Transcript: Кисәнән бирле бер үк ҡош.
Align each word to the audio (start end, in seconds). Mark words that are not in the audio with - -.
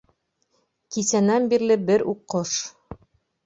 Кисәнән 0.95 1.47
бирле 1.53 1.79
бер 1.93 2.07
үк 2.15 2.27
ҡош. 2.37 2.59